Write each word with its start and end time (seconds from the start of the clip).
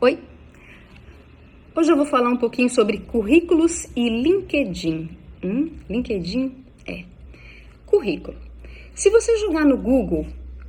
Oi! 0.00 0.16
Hoje 1.74 1.90
eu 1.90 1.96
vou 1.96 2.06
falar 2.06 2.28
um 2.28 2.36
pouquinho 2.36 2.70
sobre 2.70 2.98
currículos 2.98 3.88
e 3.96 4.08
LinkedIn. 4.08 5.10
Hum, 5.42 5.72
LinkedIn 5.90 6.54
é 6.86 7.02
currículo. 7.84 8.36
Se 8.94 9.10
você 9.10 9.36
jogar 9.38 9.64
no 9.64 9.76
Google 9.76 10.24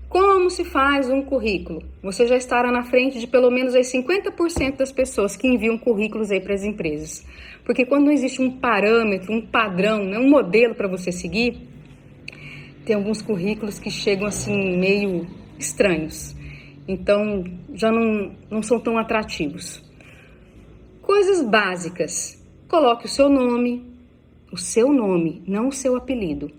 como 0.09 0.49
se 0.49 0.65
faz 0.65 1.11
um 1.11 1.21
currículo, 1.21 1.83
você 2.01 2.25
já 2.25 2.35
estará 2.35 2.71
na 2.71 2.81
frente 2.81 3.19
de 3.19 3.27
pelo 3.27 3.51
menos 3.51 3.75
aí 3.75 3.83
50% 3.83 4.77
das 4.77 4.91
pessoas 4.91 5.35
que 5.35 5.47
enviam 5.47 5.77
currículos 5.77 6.31
aí 6.31 6.41
para 6.41 6.55
as 6.55 6.63
empresas. 6.63 7.23
Porque 7.63 7.85
quando 7.85 8.05
não 8.05 8.11
existe 8.11 8.41
um 8.41 8.49
parâmetro, 8.49 9.31
um 9.31 9.45
padrão, 9.45 10.03
né, 10.03 10.17
um 10.17 10.27
modelo 10.27 10.73
para 10.73 10.87
você 10.87 11.11
seguir, 11.11 11.55
tem 12.83 12.95
alguns 12.95 13.21
currículos 13.21 13.77
que 13.77 13.91
chegam 13.91 14.25
assim 14.25 14.75
meio 14.75 15.27
estranhos. 15.59 16.38
Então 16.89 17.43
já 17.71 17.91
não, 17.91 18.35
não 18.49 18.63
são 18.63 18.79
tão 18.79 18.97
atrativos. 18.97 19.79
Coisas 21.03 21.43
básicas. 21.43 22.43
Coloque 22.67 23.05
o 23.05 23.07
seu 23.07 23.29
nome, 23.29 23.85
o 24.51 24.57
seu 24.57 24.91
nome, 24.91 25.43
não 25.47 25.67
o 25.67 25.71
seu 25.71 25.95
apelido. 25.95 26.51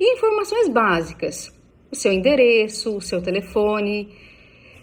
E 0.00 0.14
informações 0.14 0.70
básicas: 0.70 1.52
o 1.92 1.94
seu 1.94 2.10
endereço, 2.10 2.96
o 2.96 3.02
seu 3.02 3.20
telefone. 3.20 4.08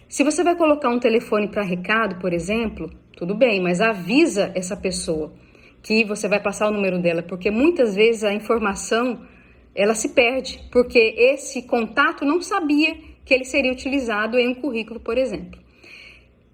Se 0.07 0.23
você 0.23 0.43
vai 0.43 0.55
colocar 0.55 0.89
um 0.89 0.99
telefone 0.99 1.47
para 1.47 1.63
recado, 1.63 2.19
por 2.19 2.31
exemplo, 2.31 2.87
tudo 3.17 3.33
bem, 3.33 3.59
mas 3.59 3.81
avisa 3.81 4.51
essa 4.53 4.77
pessoa 4.77 5.33
que 5.81 6.03
você 6.05 6.27
vai 6.27 6.39
passar 6.39 6.67
o 6.69 6.71
número 6.71 7.01
dela, 7.01 7.23
porque 7.23 7.49
muitas 7.49 7.95
vezes 7.95 8.23
a 8.23 8.31
informação 8.31 9.25
ela 9.73 9.95
se 9.95 10.09
perde, 10.09 10.63
porque 10.71 10.99
esse 11.17 11.63
contato 11.63 12.23
não 12.23 12.43
sabia 12.43 12.95
que 13.25 13.33
ele 13.33 13.45
seria 13.45 13.71
utilizado 13.71 14.37
em 14.37 14.47
um 14.47 14.55
currículo, 14.55 14.99
por 14.99 15.17
exemplo. 15.17 15.59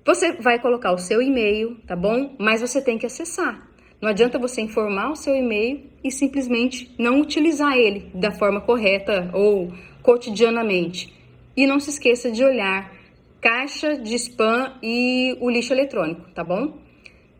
Você 0.05 0.33
vai 0.33 0.59
colocar 0.59 0.91
o 0.91 0.97
seu 0.97 1.21
e-mail, 1.21 1.77
tá 1.85 1.95
bom? 1.95 2.35
Mas 2.39 2.61
você 2.61 2.81
tem 2.81 2.97
que 2.97 3.05
acessar. 3.05 3.67
Não 4.01 4.09
adianta 4.09 4.39
você 4.39 4.61
informar 4.61 5.11
o 5.11 5.15
seu 5.15 5.35
e-mail 5.35 5.81
e 6.03 6.09
simplesmente 6.09 6.89
não 6.97 7.19
utilizar 7.19 7.77
ele 7.77 8.09
da 8.13 8.31
forma 8.31 8.61
correta 8.61 9.29
ou 9.33 9.71
cotidianamente. 10.01 11.13
E 11.55 11.67
não 11.67 11.79
se 11.79 11.89
esqueça 11.89 12.31
de 12.31 12.43
olhar 12.43 12.93
caixa 13.41 13.97
de 13.97 14.15
spam 14.15 14.73
e 14.81 15.37
o 15.39 15.49
lixo 15.49 15.73
eletrônico, 15.73 16.29
tá 16.33 16.43
bom? 16.43 16.77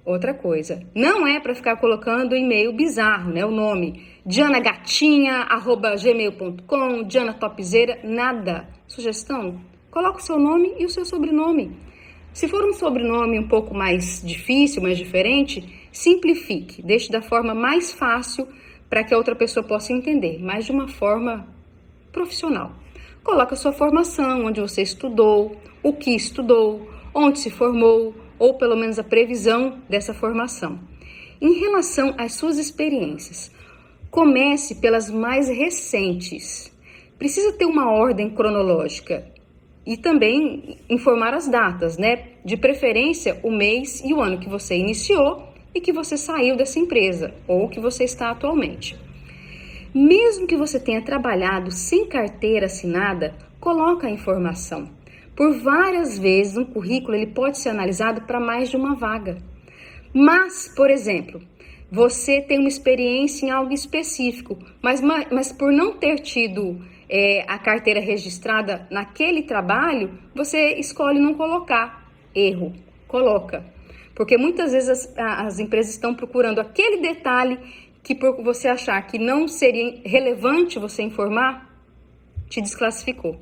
Outra 0.05 0.33
coisa, 0.33 0.81
não 0.95 1.27
é 1.27 1.39
para 1.39 1.53
ficar 1.53 1.77
colocando 1.77 2.35
e-mail 2.35 2.73
bizarro, 2.73 3.31
né? 3.31 3.45
O 3.45 3.51
nome 3.51 4.05
dianagatinha@gmail.com, 4.25 7.03
Diana 7.03 7.33
Topzeira, 7.33 7.99
nada. 8.03 8.67
Sugestão? 8.87 9.61
Coloque 9.91 10.19
o 10.19 10.23
seu 10.23 10.37
nome 10.37 10.75
e 10.77 10.85
o 10.85 10.89
seu 10.89 11.05
sobrenome. 11.05 11.71
Se 12.33 12.47
for 12.47 12.63
um 12.63 12.73
sobrenome 12.73 13.39
um 13.39 13.47
pouco 13.47 13.73
mais 13.73 14.21
difícil, 14.23 14.81
mais 14.81 14.97
diferente, 14.97 15.87
simplifique, 15.91 16.81
deixe 16.81 17.11
da 17.11 17.21
forma 17.21 17.55
mais 17.55 17.91
fácil 17.91 18.47
para 18.89 19.03
que 19.03 19.13
a 19.13 19.17
outra 19.17 19.35
pessoa 19.35 19.63
possa 19.63 19.93
entender, 19.93 20.39
mas 20.41 20.65
de 20.65 20.71
uma 20.71 20.87
forma 20.87 21.47
profissional. 22.11 22.71
Coloque 23.23 23.53
a 23.53 23.57
sua 23.57 23.71
formação, 23.71 24.45
onde 24.45 24.61
você 24.61 24.81
estudou, 24.81 25.55
o 25.83 25.93
que 25.93 26.11
estudou, 26.11 26.89
onde 27.13 27.39
se 27.39 27.49
formou, 27.49 28.15
ou 28.37 28.55
pelo 28.55 28.75
menos 28.75 28.97
a 28.97 29.03
previsão 29.03 29.79
dessa 29.89 30.13
formação. 30.13 30.79
Em 31.41 31.59
relação 31.59 32.15
às 32.17 32.33
suas 32.33 32.57
experiências, 32.57 33.51
comece 34.09 34.75
pelas 34.75 35.09
mais 35.09 35.47
recentes. 35.47 36.71
Precisa 37.17 37.53
ter 37.53 37.65
uma 37.65 37.91
ordem 37.91 38.29
cronológica 38.29 39.25
e 39.85 39.97
também 39.97 40.77
informar 40.89 41.33
as 41.33 41.47
datas, 41.47 41.97
né? 41.97 42.29
De 42.43 42.55
preferência 42.55 43.39
o 43.43 43.51
mês 43.51 44.01
e 44.03 44.13
o 44.13 44.21
ano 44.21 44.39
que 44.39 44.49
você 44.49 44.75
iniciou 44.75 45.47
e 45.73 45.81
que 45.81 45.91
você 45.91 46.17
saiu 46.17 46.55
dessa 46.55 46.79
empresa 46.79 47.33
ou 47.47 47.69
que 47.69 47.79
você 47.79 48.03
está 48.03 48.31
atualmente. 48.31 48.97
Mesmo 49.93 50.47
que 50.47 50.55
você 50.55 50.79
tenha 50.79 51.01
trabalhado 51.01 51.71
sem 51.71 52.07
carteira 52.07 52.67
assinada, 52.67 53.35
coloque 53.59 54.05
a 54.05 54.09
informação. 54.09 54.89
Por 55.35 55.57
várias 55.59 56.17
vezes, 56.17 56.57
um 56.57 56.65
currículo 56.65 57.15
ele 57.15 57.27
pode 57.27 57.57
ser 57.57 57.69
analisado 57.69 58.21
para 58.21 58.39
mais 58.39 58.69
de 58.69 58.77
uma 58.77 58.93
vaga. 58.93 59.37
Mas, 60.13 60.71
por 60.75 60.89
exemplo, 60.89 61.41
você 61.91 62.41
tem 62.41 62.59
uma 62.59 62.67
experiência 62.67 63.45
em 63.45 63.49
algo 63.49 63.73
específico, 63.73 64.57
mas, 64.81 65.01
mas 65.01 65.51
por 65.51 65.71
não 65.71 65.93
ter 65.93 66.19
tido 66.19 66.79
é, 67.09 67.43
a 67.47 67.57
carteira 67.57 67.99
registrada 67.99 68.87
naquele 68.91 69.43
trabalho, 69.43 70.19
você 70.35 70.75
escolhe 70.75 71.19
não 71.19 71.33
colocar. 71.33 72.07
Erro, 72.35 72.73
coloca. 73.07 73.65
Porque 74.13 74.37
muitas 74.37 74.71
vezes 74.71 74.89
as, 74.89 75.13
as 75.17 75.59
empresas 75.59 75.93
estão 75.93 76.13
procurando 76.13 76.59
aquele 76.59 77.01
detalhe 77.01 77.57
que 78.03 78.13
por 78.13 78.43
você 78.43 78.67
achar 78.67 79.01
que 79.07 79.17
não 79.17 79.47
seria 79.47 80.01
relevante 80.05 80.77
você 80.77 81.01
informar, 81.01 81.69
te 82.47 82.61
desclassificou, 82.61 83.39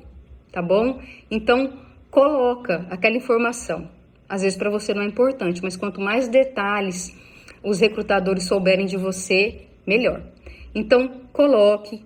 tá 0.52 0.60
bom? 0.62 1.00
Então, 1.30 1.72
coloca 2.10 2.86
aquela 2.90 3.16
informação. 3.16 3.90
Às 4.28 4.42
vezes 4.42 4.58
para 4.58 4.70
você 4.70 4.92
não 4.92 5.02
é 5.02 5.06
importante, 5.06 5.62
mas 5.62 5.76
quanto 5.76 6.00
mais 6.00 6.28
detalhes 6.28 7.16
os 7.62 7.80
recrutadores 7.80 8.44
souberem 8.44 8.86
de 8.86 8.96
você, 8.96 9.62
melhor. 9.86 10.22
Então, 10.74 11.22
coloque. 11.32 12.04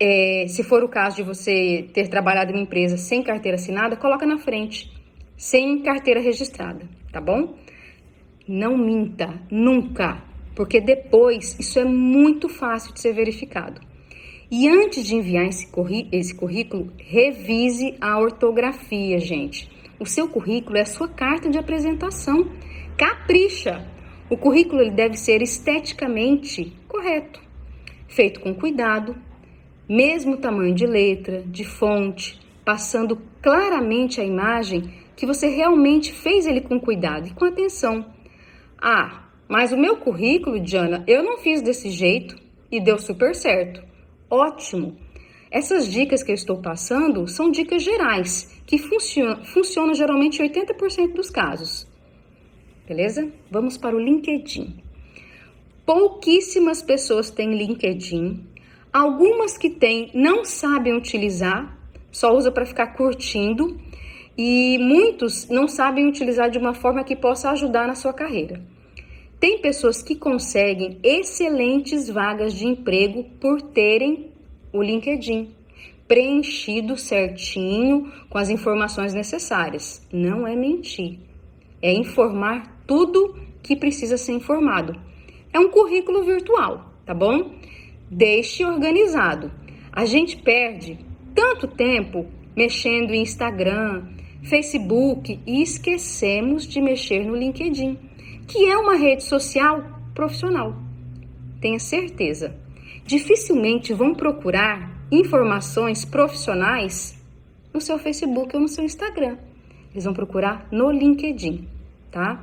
É, 0.00 0.46
se 0.48 0.62
for 0.62 0.84
o 0.84 0.88
caso 0.88 1.16
de 1.16 1.22
você 1.24 1.88
ter 1.92 2.08
trabalhado 2.08 2.52
em 2.52 2.54
uma 2.54 2.62
empresa 2.62 2.96
sem 2.96 3.22
carteira 3.22 3.56
assinada, 3.56 3.96
coloca 3.96 4.24
na 4.24 4.38
frente, 4.38 4.92
sem 5.36 5.82
carteira 5.82 6.20
registrada, 6.20 6.88
tá 7.12 7.20
bom? 7.20 7.54
Não 8.46 8.78
minta, 8.78 9.40
nunca, 9.50 10.22
porque 10.54 10.80
depois 10.80 11.58
isso 11.58 11.80
é 11.80 11.84
muito 11.84 12.48
fácil 12.48 12.94
de 12.94 13.00
ser 13.00 13.12
verificado. 13.12 13.80
E 14.50 14.66
antes 14.68 15.04
de 15.04 15.14
enviar 15.14 15.46
esse, 15.46 15.68
esse 16.12 16.34
currículo, 16.34 16.92
revise 16.96 17.94
a 18.00 18.18
ortografia, 18.18 19.18
gente. 19.18 19.68
O 20.00 20.06
seu 20.06 20.28
currículo 20.28 20.78
é 20.78 20.82
a 20.82 20.86
sua 20.86 21.08
carta 21.08 21.50
de 21.50 21.58
apresentação. 21.58 22.50
Capricha! 22.96 23.97
O 24.30 24.36
currículo 24.36 24.82
ele 24.82 24.90
deve 24.90 25.16
ser 25.16 25.40
esteticamente 25.40 26.72
correto, 26.86 27.40
feito 28.06 28.40
com 28.40 28.54
cuidado, 28.54 29.16
mesmo 29.88 30.36
tamanho 30.36 30.74
de 30.74 30.86
letra, 30.86 31.42
de 31.46 31.64
fonte, 31.64 32.38
passando 32.62 33.18
claramente 33.40 34.20
a 34.20 34.24
imagem 34.24 34.92
que 35.16 35.24
você 35.24 35.48
realmente 35.48 36.12
fez 36.12 36.46
ele 36.46 36.60
com 36.60 36.78
cuidado 36.78 37.26
e 37.26 37.30
com 37.32 37.46
atenção. 37.46 38.04
Ah, 38.78 39.24
mas 39.48 39.72
o 39.72 39.78
meu 39.78 39.96
currículo, 39.96 40.60
Diana, 40.60 41.02
eu 41.06 41.22
não 41.22 41.38
fiz 41.38 41.62
desse 41.62 41.90
jeito 41.90 42.36
e 42.70 42.78
deu 42.78 42.98
super 42.98 43.34
certo. 43.34 43.82
Ótimo! 44.28 44.94
Essas 45.50 45.90
dicas 45.90 46.22
que 46.22 46.30
eu 46.30 46.34
estou 46.34 46.58
passando 46.58 47.26
são 47.26 47.50
dicas 47.50 47.82
gerais, 47.82 48.54
que 48.66 48.76
funcionam, 48.76 49.42
funcionam 49.42 49.94
geralmente 49.94 50.42
em 50.42 50.48
80% 50.50 51.14
dos 51.14 51.30
casos. 51.30 51.87
Beleza? 52.88 53.30
Vamos 53.50 53.76
para 53.76 53.94
o 53.94 54.00
LinkedIn. 54.00 54.76
Pouquíssimas 55.84 56.80
pessoas 56.80 57.30
têm 57.30 57.54
LinkedIn. 57.54 58.42
Algumas 58.90 59.58
que 59.58 59.68
têm 59.68 60.10
não 60.14 60.42
sabem 60.42 60.96
utilizar, 60.96 61.78
só 62.10 62.34
usa 62.34 62.50
para 62.50 62.64
ficar 62.64 62.94
curtindo. 62.94 63.78
E 64.38 64.78
muitos 64.78 65.48
não 65.48 65.68
sabem 65.68 66.06
utilizar 66.06 66.48
de 66.48 66.56
uma 66.56 66.72
forma 66.72 67.04
que 67.04 67.14
possa 67.14 67.50
ajudar 67.50 67.86
na 67.86 67.94
sua 67.94 68.14
carreira. 68.14 68.58
Tem 69.38 69.58
pessoas 69.58 70.02
que 70.02 70.16
conseguem 70.16 70.98
excelentes 71.02 72.08
vagas 72.08 72.54
de 72.54 72.66
emprego 72.66 73.24
por 73.38 73.60
terem 73.60 74.30
o 74.72 74.82
LinkedIn 74.82 75.50
preenchido 76.06 76.96
certinho 76.96 78.10
com 78.30 78.38
as 78.38 78.48
informações 78.48 79.12
necessárias. 79.12 80.02
Não 80.10 80.46
é 80.46 80.56
mentir, 80.56 81.18
é 81.82 81.92
informar 81.92 82.77
tudo 82.88 83.36
que 83.62 83.76
precisa 83.76 84.16
ser 84.16 84.32
informado. 84.32 84.98
É 85.52 85.60
um 85.60 85.68
currículo 85.68 86.24
virtual, 86.24 86.92
tá 87.04 87.14
bom? 87.14 87.52
Deixe 88.10 88.64
organizado. 88.64 89.52
A 89.92 90.04
gente 90.04 90.38
perde 90.38 90.98
tanto 91.34 91.68
tempo 91.68 92.26
mexendo 92.56 93.12
em 93.12 93.22
Instagram, 93.22 94.04
Facebook 94.42 95.38
e 95.46 95.62
esquecemos 95.62 96.66
de 96.66 96.80
mexer 96.80 97.24
no 97.24 97.36
LinkedIn 97.36 97.96
que 98.46 98.64
é 98.64 98.76
uma 98.78 98.96
rede 98.96 99.24
social 99.24 99.84
profissional. 100.14 100.74
Tenha 101.60 101.78
certeza. 101.78 102.56
Dificilmente 103.04 103.92
vão 103.92 104.14
procurar 104.14 104.90
informações 105.12 106.04
profissionais 106.06 107.22
no 107.72 107.80
seu 107.80 107.98
Facebook 107.98 108.56
ou 108.56 108.62
no 108.62 108.68
seu 108.68 108.84
Instagram. 108.84 109.36
Eles 109.92 110.04
vão 110.04 110.14
procurar 110.14 110.66
no 110.72 110.90
LinkedIn, 110.90 111.68
tá? 112.10 112.42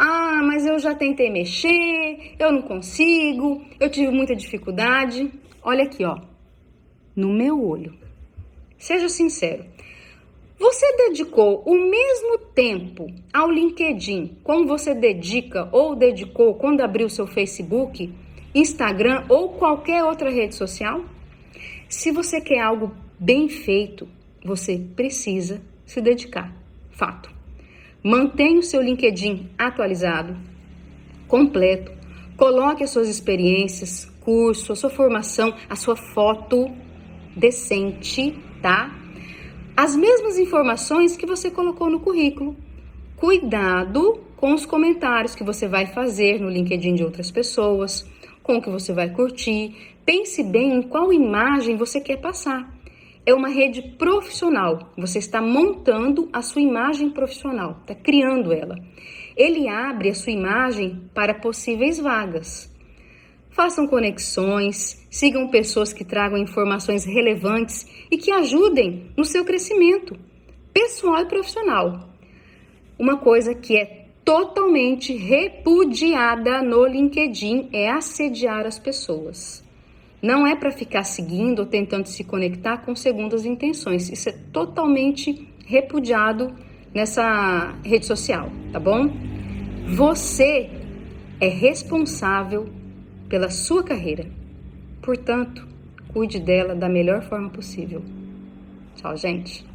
Ah, 0.00 0.40
mas 0.44 0.64
eu 0.64 0.78
já 0.78 0.94
tentei 0.94 1.28
mexer, 1.28 2.36
eu 2.38 2.52
não 2.52 2.62
consigo, 2.62 3.60
eu 3.80 3.90
tive 3.90 4.12
muita 4.12 4.36
dificuldade. 4.36 5.28
Olha 5.60 5.82
aqui, 5.82 6.04
ó, 6.04 6.20
no 7.16 7.32
meu 7.32 7.60
olho. 7.60 7.92
Seja 8.78 9.08
sincero. 9.08 9.64
Você 10.56 10.86
dedicou 11.08 11.64
o 11.66 11.74
mesmo 11.74 12.38
tempo 12.54 13.12
ao 13.32 13.50
LinkedIn 13.50 14.38
como 14.44 14.68
você 14.68 14.94
dedica 14.94 15.68
ou 15.72 15.96
dedicou 15.96 16.54
quando 16.54 16.80
abriu 16.80 17.08
seu 17.08 17.26
Facebook, 17.26 18.12
Instagram 18.54 19.24
ou 19.28 19.48
qualquer 19.54 20.04
outra 20.04 20.30
rede 20.30 20.54
social? 20.54 21.04
Se 21.88 22.12
você 22.12 22.40
quer 22.40 22.60
algo 22.60 22.94
bem 23.18 23.48
feito, 23.48 24.08
você 24.44 24.78
precisa 24.94 25.60
se 25.84 26.00
dedicar. 26.00 26.54
Fato. 26.90 27.37
Mantenha 28.02 28.60
o 28.60 28.62
seu 28.62 28.80
LinkedIn 28.80 29.50
atualizado, 29.58 30.36
completo. 31.26 31.90
Coloque 32.36 32.84
as 32.84 32.90
suas 32.90 33.08
experiências, 33.08 34.04
curso, 34.20 34.72
a 34.72 34.76
sua 34.76 34.88
formação, 34.88 35.52
a 35.68 35.74
sua 35.74 35.96
foto 35.96 36.70
decente, 37.34 38.38
tá? 38.62 38.94
As 39.76 39.96
mesmas 39.96 40.38
informações 40.38 41.16
que 41.16 41.26
você 41.26 41.50
colocou 41.50 41.90
no 41.90 41.98
currículo. 41.98 42.56
Cuidado 43.16 44.20
com 44.36 44.54
os 44.54 44.64
comentários 44.64 45.34
que 45.34 45.42
você 45.42 45.66
vai 45.66 45.86
fazer 45.86 46.40
no 46.40 46.48
LinkedIn 46.48 46.94
de 46.94 47.02
outras 47.02 47.32
pessoas, 47.32 48.06
com 48.44 48.56
o 48.56 48.62
que 48.62 48.70
você 48.70 48.92
vai 48.92 49.10
curtir. 49.10 49.74
Pense 50.06 50.42
bem 50.44 50.74
em 50.74 50.82
qual 50.82 51.12
imagem 51.12 51.76
você 51.76 52.00
quer 52.00 52.18
passar. 52.18 52.77
É 53.24 53.34
uma 53.34 53.48
rede 53.48 53.82
profissional. 53.98 54.92
Você 54.96 55.18
está 55.18 55.40
montando 55.42 56.28
a 56.32 56.42
sua 56.42 56.62
imagem 56.62 57.10
profissional, 57.10 57.78
está 57.80 57.94
criando 57.94 58.52
ela. 58.52 58.76
Ele 59.36 59.68
abre 59.68 60.10
a 60.10 60.14
sua 60.14 60.32
imagem 60.32 61.08
para 61.14 61.34
possíveis 61.34 61.98
vagas. 61.98 62.74
Façam 63.50 63.86
conexões, 63.86 65.06
sigam 65.10 65.48
pessoas 65.48 65.92
que 65.92 66.04
tragam 66.04 66.38
informações 66.38 67.04
relevantes 67.04 67.86
e 68.10 68.16
que 68.16 68.30
ajudem 68.30 69.10
no 69.16 69.24
seu 69.24 69.44
crescimento 69.44 70.16
pessoal 70.72 71.22
e 71.22 71.26
profissional. 71.26 72.08
Uma 72.98 73.16
coisa 73.16 73.54
que 73.54 73.76
é 73.76 74.06
totalmente 74.24 75.12
repudiada 75.12 76.62
no 76.62 76.86
LinkedIn 76.86 77.70
é 77.72 77.90
assediar 77.90 78.66
as 78.66 78.78
pessoas. 78.78 79.64
Não 80.22 80.46
é 80.46 80.56
para 80.56 80.70
ficar 80.70 81.04
seguindo 81.04 81.60
ou 81.60 81.66
tentando 81.66 82.06
se 82.06 82.24
conectar 82.24 82.78
com 82.78 82.94
segundas 82.96 83.44
intenções. 83.44 84.08
Isso 84.10 84.28
é 84.28 84.32
totalmente 84.52 85.48
repudiado 85.64 86.52
nessa 86.92 87.74
rede 87.84 88.06
social, 88.06 88.50
tá 88.72 88.80
bom? 88.80 89.10
Você 89.94 90.70
é 91.40 91.48
responsável 91.48 92.68
pela 93.28 93.50
sua 93.50 93.84
carreira. 93.84 94.26
Portanto, 95.02 95.66
cuide 96.08 96.40
dela 96.40 96.74
da 96.74 96.88
melhor 96.88 97.22
forma 97.22 97.50
possível. 97.50 98.02
Tchau, 98.96 99.16
gente. 99.16 99.67